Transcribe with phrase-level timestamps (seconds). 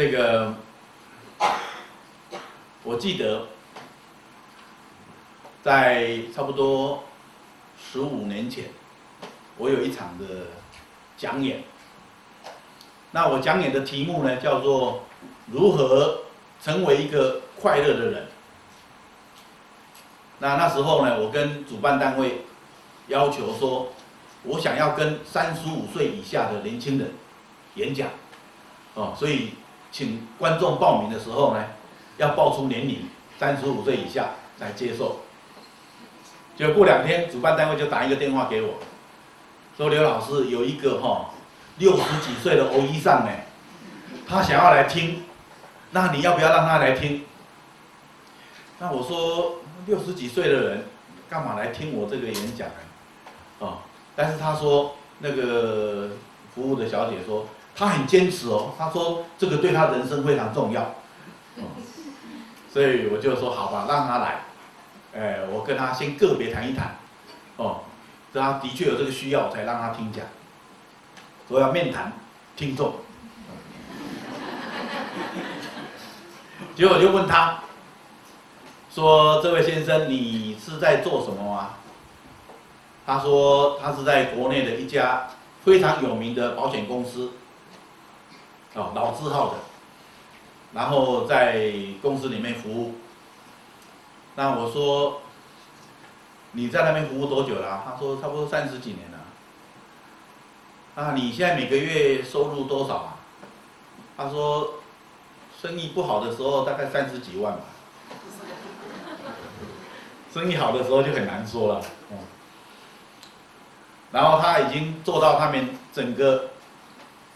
[0.00, 0.54] 这个
[2.84, 3.48] 我记得
[5.62, 7.04] 在差不多
[7.78, 8.70] 十五年前，
[9.58, 10.24] 我有一场的
[11.18, 11.62] 讲演。
[13.10, 15.02] 那我讲演的题目呢，叫做
[15.52, 16.22] 如何
[16.62, 18.26] 成为一个快乐的人。
[20.38, 22.46] 那那时候呢，我跟主办单位
[23.08, 23.92] 要求说，
[24.44, 27.12] 我想要跟三十五岁以下的年轻人
[27.74, 28.08] 演讲，
[28.94, 29.50] 哦，所以
[29.90, 31.64] 请观众报名的时候呢，
[32.18, 35.20] 要报出年龄，三十五岁以下来接受。
[36.56, 38.74] 就过两天，主办单位就打一个电话给我，
[39.76, 41.30] 说刘老师有一个哈
[41.78, 43.30] 六十几岁的欧医生呢，
[44.28, 45.24] 他想要来听，
[45.90, 47.24] 那你要不要让他来听？
[48.78, 49.56] 那我说。
[49.86, 50.84] 六十几岁的人，
[51.26, 52.74] 干嘛来听我这个演讲呢？
[53.60, 53.78] 哦，
[54.14, 56.10] 但是他说那个
[56.54, 57.46] 服务的小姐说，
[57.80, 60.96] 他很坚持哦，他说这个对他人生非常重要，
[62.70, 64.42] 所以我就说好吧，让他来，
[65.14, 66.96] 哎，我跟他先个别谈一谈，
[67.56, 67.80] 哦，
[68.34, 70.26] 他的确有这个需要，我才让他听讲，
[71.48, 72.12] 我要面谈
[72.54, 72.96] 听众，
[76.76, 77.60] 结果我就问他。
[78.92, 81.70] 说这位先生，你是在做什么吗？
[83.06, 85.28] 他说他是在国内的一家
[85.64, 87.30] 非常有名的保险公司，
[88.74, 89.54] 哦，老字号的，
[90.72, 92.94] 然后在公司里面服务。
[94.36, 95.22] 那我说
[96.52, 97.82] 你在那边服务多久了？
[97.84, 99.18] 他说差不多三十几年了。
[100.94, 103.16] 啊，你现在每个月收入多少啊？
[104.16, 104.74] 他说
[105.60, 107.60] 生意不好的时候大概三十几万吧。
[110.32, 112.18] 生意好的时候就很难说了，嗯，
[114.12, 116.50] 然后他已经做到他们整个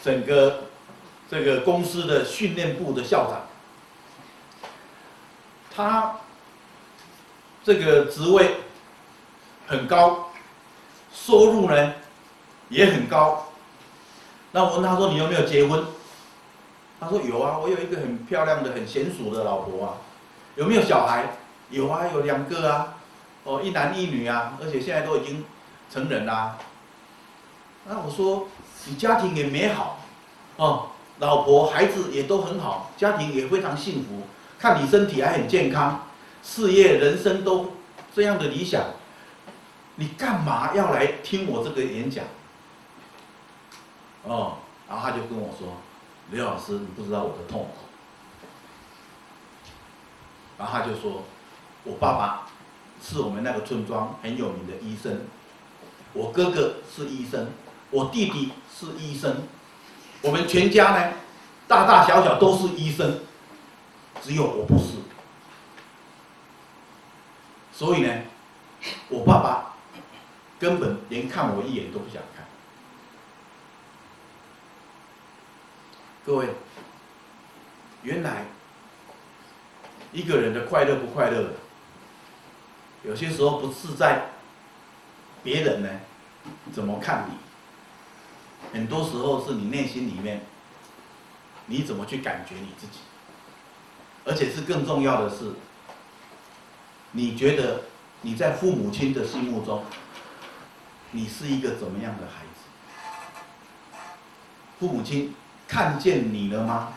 [0.00, 0.65] 整个
[1.30, 3.42] 这个公司的训练部的校长，
[5.74, 6.16] 他
[7.64, 8.58] 这个职位
[9.66, 10.30] 很高，
[11.12, 11.94] 收入呢
[12.68, 13.48] 也很高。
[14.52, 15.84] 那我问他说：“你有没有结婚？”
[16.98, 19.94] 他说：“有啊，我有一个很漂亮的、很娴熟的老婆啊。”
[20.56, 21.36] 有没有小孩？
[21.68, 22.94] 有啊，有两个啊，
[23.44, 25.44] 哦，一男一女啊，而且现在都已经
[25.92, 26.56] 成人啦。
[27.84, 28.48] 那我说，
[28.86, 29.98] 你家庭也美好，
[30.56, 30.88] 哦，
[31.18, 34.22] 老婆孩子也都很好，家庭也非常幸福。
[34.58, 36.06] 看你身体还很健康，
[36.42, 37.72] 事业人生都
[38.14, 38.82] 这样的理想，
[39.96, 42.24] 你干嘛要来听我这个演讲？
[44.24, 45.76] 哦，然后他就跟我说，
[46.30, 47.70] 刘老师，你不知道我的痛苦。
[50.58, 51.22] 然后他就说。
[51.88, 52.48] 我爸爸
[53.00, 55.20] 是我们那个村庄很有名的医生，
[56.12, 57.46] 我哥哥是医生，
[57.92, 59.44] 我弟弟是医生，
[60.26, 61.12] 我们全家呢，
[61.68, 63.20] 大大小小都是医生，
[64.20, 64.96] 只有我不是。
[67.72, 68.12] 所以呢，
[69.08, 69.76] 我爸爸
[70.58, 72.44] 根本连看我一眼都不想看。
[76.24, 76.48] 各位，
[78.02, 78.46] 原来
[80.10, 81.50] 一个人的快乐不快乐？
[83.04, 84.30] 有些时候不是在
[85.44, 85.88] 别人呢
[86.72, 87.36] 怎么看你，
[88.72, 90.44] 很多时候是你内心里面
[91.66, 92.98] 你怎么去感觉你自己，
[94.24, 95.52] 而且是更重要的是，
[97.12, 97.82] 你觉得
[98.22, 99.82] 你在父母亲的心目中，
[101.10, 103.98] 你是一个怎么样的孩子？
[104.78, 105.34] 父母亲
[105.66, 106.92] 看见你了吗？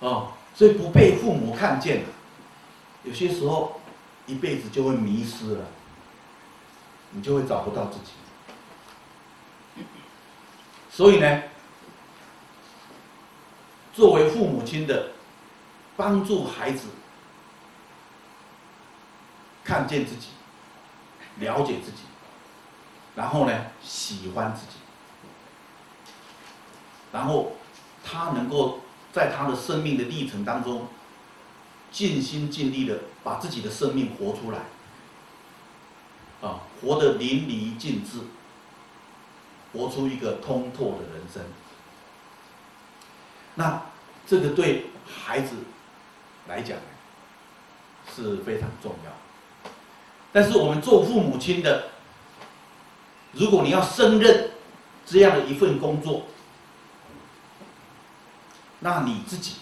[0.00, 2.04] 哦，所以不被父母看见，
[3.04, 3.76] 有些时候。
[4.26, 5.64] 一辈子就会迷失了，
[7.10, 8.12] 你就会找不到自己。
[11.00, 11.42] 所以呢，
[13.94, 15.12] 作为父母亲的，
[15.96, 16.88] 帮助孩子
[19.64, 20.26] 看见自己，
[21.36, 22.02] 了解自己，
[23.14, 24.76] 然后呢，喜欢自己，
[27.12, 27.52] 然后
[28.04, 28.80] 他能够
[29.10, 30.86] 在他的生命的历程当中。
[31.90, 34.58] 尽心尽力的把自己的生命活出来，
[36.46, 38.18] 啊，活得淋漓尽致，
[39.72, 41.42] 活出一个通透的人生。
[43.54, 43.82] 那
[44.26, 45.56] 这个对孩子
[46.48, 46.76] 来讲
[48.14, 49.70] 是非常重要。
[50.32, 51.88] 但是我们做父母亲的，
[53.32, 54.50] 如果你要胜任
[55.06, 56.24] 这样的一份工作，
[58.80, 59.56] 那你自己。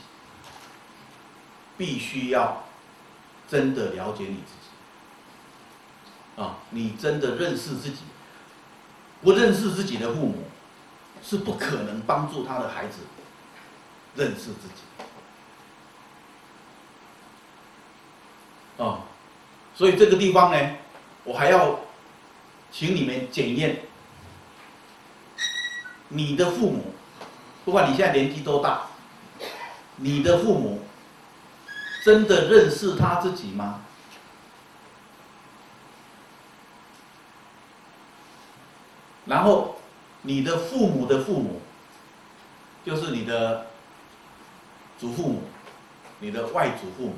[1.78, 2.64] 必须要
[3.48, 6.56] 真的了解你自己啊！
[6.70, 7.98] 你真的认识自己，
[9.20, 10.44] 不认识自己的父母，
[11.22, 12.98] 是不可能帮助他的孩子
[14.14, 14.82] 认识自己。
[18.76, 19.00] 哦，
[19.74, 20.70] 所以这个地方呢，
[21.24, 21.80] 我还要
[22.70, 23.80] 请你们检验
[26.08, 26.94] 你的父母，
[27.64, 28.82] 不管你现在年纪多大，
[29.96, 30.82] 你的父母
[32.04, 33.80] 真的认识他自己吗？
[39.28, 39.76] 然后，
[40.22, 41.60] 你的父母的父母，
[42.82, 43.66] 就是你的
[44.98, 45.42] 祖父母、
[46.20, 47.14] 你的外祖父母，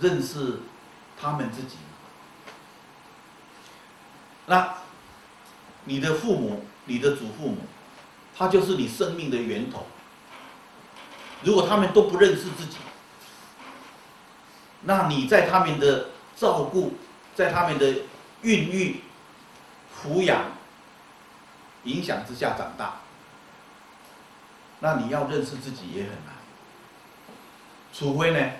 [0.00, 0.58] 认识
[1.20, 1.76] 他们自己？
[4.46, 4.74] 那
[5.84, 7.58] 你的父母、你的祖父母，
[8.36, 9.86] 他就是你生命的源头。
[11.44, 12.78] 如果他们都不认识自己，
[14.82, 16.94] 那你在他们的照顾、
[17.36, 17.98] 在他们的
[18.42, 19.00] 孕育、
[19.96, 20.57] 抚养。
[21.88, 23.00] 影响之下长大，
[24.80, 26.34] 那你要认识自己也很难，
[27.92, 28.50] 除非呢，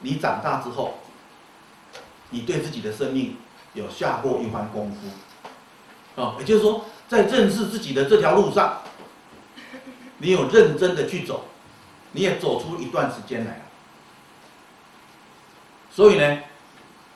[0.00, 0.98] 你长大之后，
[2.30, 3.36] 你对自己的生命
[3.74, 8.82] 有下过一番功夫，啊，也就是说，在认识自己的这条路上，
[10.18, 11.44] 你有认真的去走，
[12.10, 13.62] 你也走出一段时间来了。
[15.92, 16.40] 所以呢，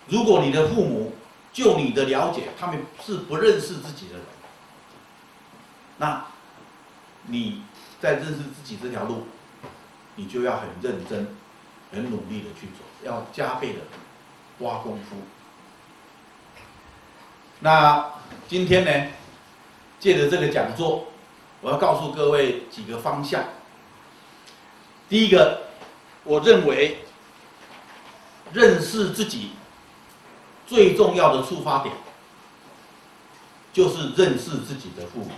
[0.06, 1.14] 如果你的父母
[1.52, 4.24] 就你的了解，他们是不认识自己的人。
[5.98, 6.24] 那，
[7.26, 7.62] 你
[8.00, 9.26] 在认识自己这条路，
[10.14, 11.34] 你就要很认真、
[11.92, 13.80] 很努力的去走，要加倍的
[14.58, 15.16] 花功夫。
[17.60, 18.12] 那
[18.46, 19.10] 今天呢，
[19.98, 21.08] 借着这个讲座，
[21.60, 23.44] 我要告诉各位几个方向。
[25.08, 25.62] 第一个，
[26.22, 26.98] 我认为
[28.52, 29.50] 认识自己
[30.64, 31.92] 最重要的出发点，
[33.72, 35.30] 就是认识自己的父母。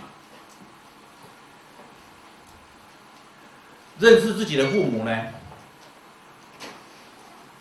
[4.01, 5.15] 认识自己的父母呢，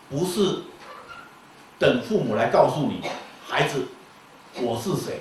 [0.09, 0.63] 不是
[1.79, 3.03] 等父母来告诉你，
[3.47, 3.87] 孩子，
[4.55, 5.21] 我是谁？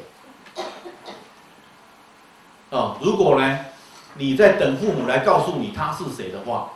[2.69, 3.65] 啊，如果呢，
[4.13, 6.71] 你在等父母来告诉你他是谁的话，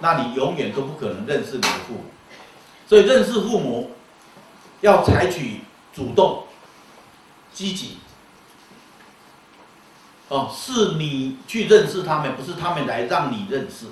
[0.00, 2.04] 那你永远都不可能认识你的父母。
[2.88, 3.90] 所以认识父母，
[4.80, 5.60] 要采取
[5.94, 6.44] 主动、
[7.52, 7.98] 积极。
[10.32, 13.84] 哦，是你去认识他们，不是他们来让你认识，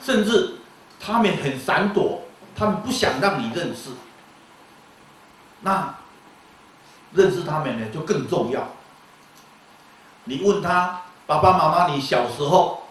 [0.00, 0.58] 甚至
[1.00, 2.22] 他们很闪躲，
[2.54, 3.90] 他们不想让你认识。
[5.62, 5.92] 那
[7.12, 8.68] 认识他们呢，就更重要。
[10.22, 12.82] 你问他爸爸妈妈，你小时候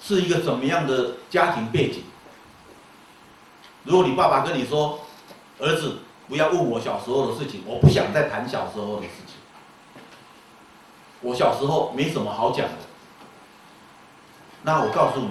[0.00, 2.04] 是一个怎么样的家庭背景？
[3.82, 5.00] 如果你爸爸跟你说，
[5.58, 5.96] 儿子，
[6.28, 9.25] 不要问我小时候的事情，我不想再谈小时候的事。
[11.22, 12.74] 我小时候没什么好讲的，
[14.62, 15.30] 那我告诉你，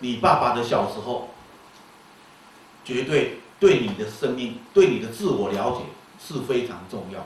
[0.00, 1.28] 你爸爸的小时候，
[2.84, 5.82] 绝对对你的生命、对你的自我了解
[6.20, 7.20] 是非常重要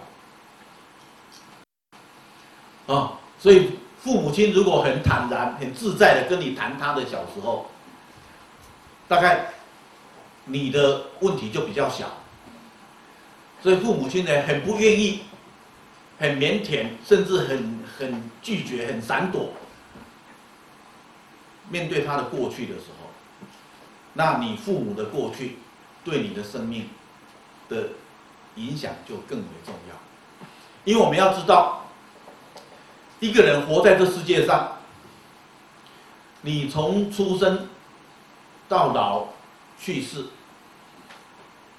[2.87, 2.95] 的。
[2.95, 7.67] 啊，所以父母亲如果很坦然、很自在的跟你谈他的小时候，
[9.09, 9.47] 大概
[10.45, 12.07] 你的问题就比较小。
[13.63, 15.23] 所以父母亲呢，很不愿意。
[16.23, 19.55] 很腼腆，甚至很很拒绝、很闪躲。
[21.69, 23.11] 面对他的过去的时候，
[24.13, 25.59] 那你父母的过去
[26.05, 26.89] 对你的生命
[27.69, 27.89] 的
[28.55, 30.47] 影响就更为重要。
[30.85, 31.87] 因为我们要知道，
[33.19, 34.77] 一个人活在这世界上，
[36.43, 37.67] 你从出生
[38.69, 39.27] 到老
[39.77, 40.27] 去世，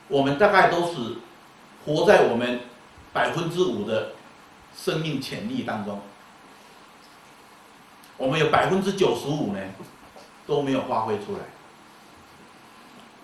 [0.09, 1.15] 我们大概都是
[1.85, 2.59] 活在我们
[3.13, 4.15] 百分之五的。
[4.75, 6.01] 生命潜力当中，
[8.17, 9.59] 我们有百分之九十五呢
[10.45, 11.39] 都没有发挥出来，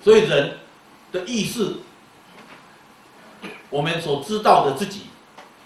[0.01, 0.60] 所以人
[1.12, 1.77] 的意识，
[3.70, 5.08] 我们所知道的自己，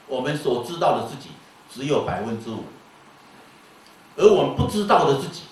[0.08, 1.30] 我们所知道的自己
[1.72, 2.64] 只有百分之五，
[4.18, 5.44] 而我们不知道的自己，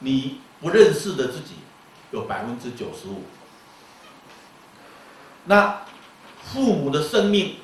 [0.00, 1.54] 你不认识的自己
[2.10, 3.22] 有百分之九十五，
[5.44, 5.82] 那
[6.42, 7.56] 父母的生命。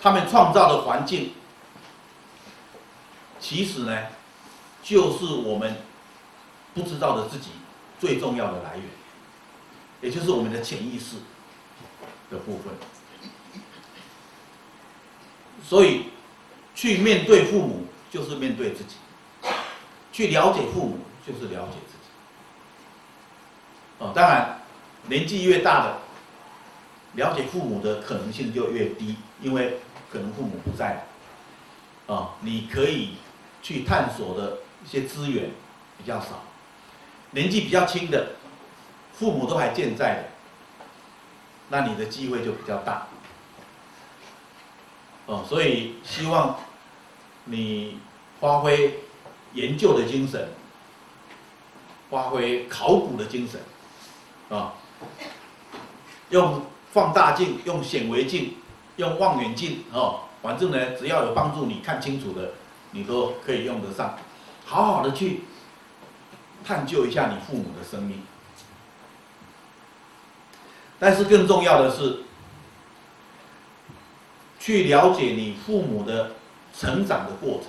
[0.00, 1.32] 他们创造的环境，
[3.38, 4.06] 其实呢，
[4.82, 5.76] 就是我们
[6.74, 7.50] 不知道的自己
[7.98, 8.84] 最重要的来源，
[10.00, 11.16] 也就是我们的潜意识
[12.30, 12.72] 的部分。
[15.62, 16.06] 所以，
[16.74, 18.96] 去面对父母就是面对自己，
[20.10, 22.08] 去了解父母就是了解自己。
[23.98, 24.62] 哦，当然，
[25.08, 25.98] 年纪越大的，
[27.14, 29.78] 了解父母的可能性就越低，因为。
[30.12, 31.06] 可能父母不在，
[32.08, 33.10] 啊，你可以
[33.62, 35.50] 去探索的一些资源
[35.96, 36.42] 比较少，
[37.30, 38.32] 年纪比较轻的，
[39.12, 40.24] 父母都还健在的，
[41.68, 43.06] 那你的机会就比较大。
[45.26, 46.58] 哦，所以希望
[47.44, 48.00] 你
[48.40, 48.98] 发挥
[49.52, 50.48] 研究的精神，
[52.10, 53.60] 发挥考古的精神，
[54.48, 54.74] 啊，
[56.30, 58.56] 用放大镜、用显微镜、
[58.96, 62.50] 用望远镜，哦，反正呢，只要有帮助你看清楚的。
[62.92, 64.18] 你都可以用得上，
[64.64, 65.42] 好好的去
[66.64, 68.20] 探究一下你父母的生命。
[70.98, 72.24] 但是更重要的是，
[74.58, 76.32] 去了解你父母的
[76.76, 77.68] 成长的过程。